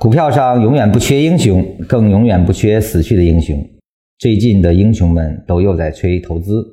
[0.00, 3.62] 股票上永远不缺英雄，更永远不缺死去的英雄。
[4.18, 6.66] 最近的英雄们都又在吹投资，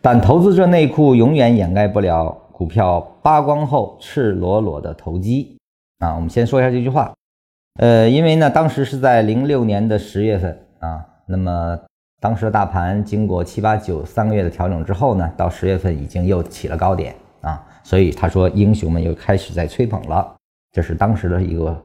[0.00, 5.58] 但投资者内裤永远掩盖不了股票扒光后赤裸裸的投机
[5.98, 6.14] 啊！
[6.14, 7.12] 我们先说一下这句话，
[7.80, 11.78] 呃，因为呢，当时是在零六年的十月份啊，那么
[12.18, 20.34] 当时的大盘经过七八九三个月的调整之后呢，到十月份已经又起了高点啊，所以他说英雄们又开始在吹捧了，
[20.72, 21.78] 这是当时的一个。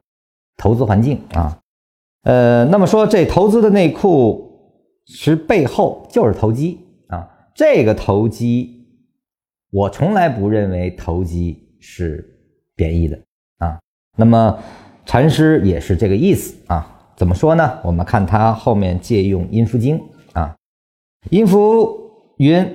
[0.59, 1.57] 投资环境啊，
[2.23, 4.75] 呃，那么说这投资的内裤
[5.05, 8.85] 是背后就是投机啊，这个投机
[9.71, 12.37] 我从来不认为投机是
[12.75, 13.17] 贬义的
[13.59, 13.79] 啊。
[14.17, 14.59] 那么
[15.05, 16.97] 禅师也是这个意思啊。
[17.15, 17.79] 怎么说呢？
[17.83, 19.97] 我们看他后面借用《阴符经》
[20.31, 20.55] 啊，
[21.29, 21.57] 《阴符》
[22.37, 22.65] 云：“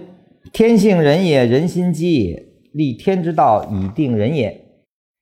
[0.52, 2.46] 天性人也，人心机也。
[2.72, 4.62] 立天之道，以定人也。”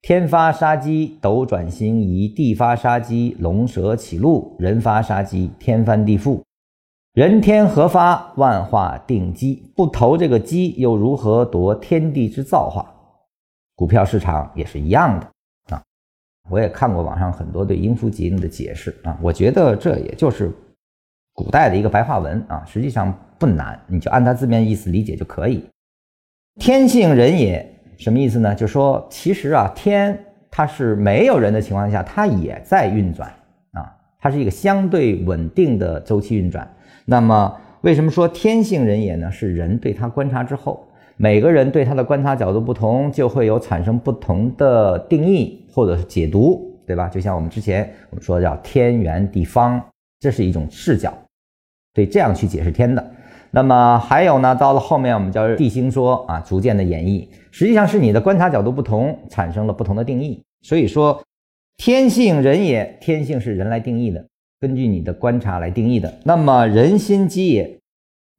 [0.03, 6.43] 天发杀机，斗转星移；地发杀机，龙蛇起路；人发杀机，天翻地覆。
[7.15, 9.63] 人天合发，万化定机。
[9.77, 12.93] 不投这个机，又如何夺天地之造化？
[13.77, 15.81] 股票市场也是一样的啊！
[16.51, 20.53] 我也看过网上很多对阴符经的解释啊，我觉得这也就是
[21.33, 25.65] 古代的一个白话文啊，实际上不难，你就按它字面意思理解就可以。
[26.59, 27.69] 天性人也。
[28.03, 28.53] 什么意思呢？
[28.53, 30.19] 就说其实啊，天
[30.51, 33.33] 它是没有人的情况下，它也在运转
[33.71, 36.69] 啊，它是一个相对稳定的周期运转。
[37.05, 39.31] 那么为什么说天性人也呢？
[39.31, 40.85] 是人对它观察之后，
[41.17, 47.09] 每个人对它的观察角度不同，就会有产生不同的定义或者是解读，对吧？
[47.09, 49.81] 就像我们之前我们说叫天圆地方，
[50.19, 51.17] 这是一种视角，
[51.95, 53.11] 对这样去解释天的。
[53.55, 60.43] 那么还有呢，到了后面我们叫地心说啊，逐渐的演绎，实际上是你的观察角度不同，产生了不同的定义。
[60.63, 61.23] 所以说，
[61.77, 64.25] 天性人也，天性是人来定义的，
[64.59, 66.15] 根据你的观察来定义的。
[66.25, 67.79] 那么人心机也，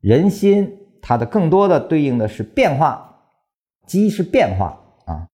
[0.02, 3.20] 人心它的更多的对应的是变化，
[3.86, 5.28] 机是变化啊。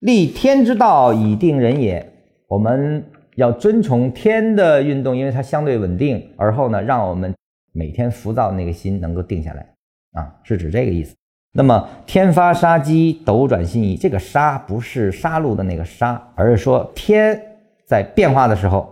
[0.00, 2.06] 立天之道以定人也，
[2.48, 3.02] 我们
[3.36, 7.32] 要遵从天的运动，因为它相对稳定，而后呢，让我们。
[7.72, 9.66] 每天浮躁那个心能够定下来
[10.12, 11.14] 啊，是指这个意思。
[11.54, 17.38] 那么天发杀机，斗转星移，这个杀不是杀戮的那个杀，而是说天
[17.86, 18.90] 在变化的时候，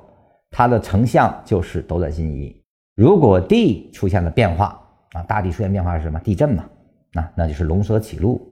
[0.50, 2.54] 它的成像就是斗转星移。
[2.96, 4.78] 如果地出现了变化
[5.12, 6.20] 啊，大地出现变化是什么？
[6.20, 6.64] 地震嘛，
[7.14, 8.50] 那那就是龙蛇起路。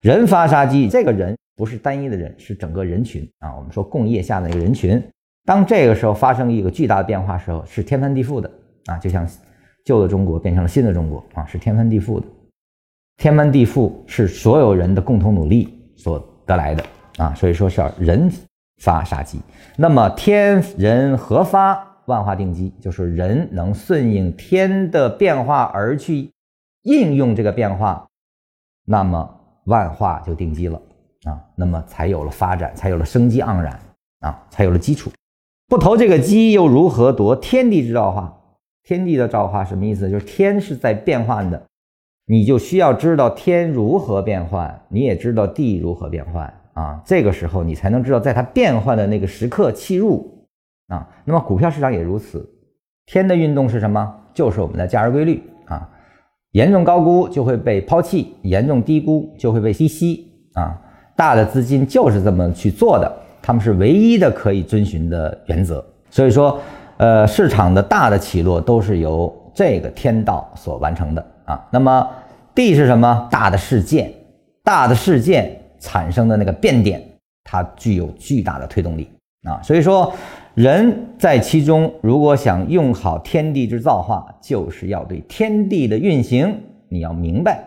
[0.00, 3.54] 人发杀机，这个人不是单一的人，是整个人群啊。
[3.56, 5.02] 我们说共业下的一个人群，
[5.44, 8.50] 当这个时候发生一个巨大的变化时候，是天翻地覆的
[8.86, 9.28] 啊，就像。
[9.90, 12.26] 旧的中国变成了新的中国啊，是天翻地覆的。
[13.16, 16.84] 天翻地覆是所有人的共同努力所得来的
[17.18, 18.30] 啊，所以说是人
[18.80, 19.40] 发杀机。
[19.76, 26.30] 那么天人合发，万化定机，就是人能顺应天的变化而去
[26.82, 28.06] 应用这个变化，
[28.86, 29.28] 那么
[29.64, 30.80] 万化就定机了
[31.24, 33.76] 啊，那么才有了发展，才有了生机盎然
[34.20, 35.10] 啊，才有了基础。
[35.68, 38.39] 不投这个机，又如何夺天地之造化？
[38.82, 40.10] 天地的造化什么意思？
[40.10, 41.62] 就是天是在变换的，
[42.26, 47.00] 你就需要知道天如何变换，你也知道地如何变换啊。
[47.04, 50.46] 这个时候你才能知道，在它变换的那个时刻切入
[50.88, 51.08] 啊。
[51.24, 52.48] 那么股票市场也如此，
[53.06, 54.12] 天的运动是什么？
[54.32, 55.88] 就是我们的价值规律啊。
[56.52, 60.80] 严重高估就会被抛弃，严重低估就会被低吸啊。
[61.14, 65.84] 大的资金就是这么去做的，他们是唯一的可以遵循的原则。
[66.08, 66.58] 所以说。
[67.00, 71.66] 呃，市场的大的起落都是由这个天道所完成的啊。
[71.70, 72.06] 那么
[72.54, 73.26] 地是什么？
[73.30, 74.12] 大的事件，
[74.62, 77.02] 大的事件产生的那个变点，
[77.42, 79.08] 它具有巨大的推动力
[79.44, 79.58] 啊。
[79.62, 80.12] 所以说，
[80.52, 86.54] 人在其中，如果想用好天地之造化，就是要对天地的运行
[86.90, 87.64] 你要明白，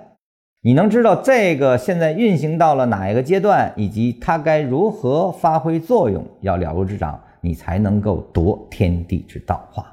[0.61, 7.19] 你能知道这个现在运行到了哪一个阶段，以及它该如何发挥作用，要了如指掌。
[7.43, 9.85] 你才能够夺天地之道化。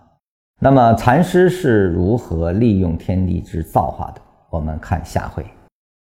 [0.60, 4.20] 那么禅师是如何利用天地之造化的？
[4.50, 5.44] 我们看下回。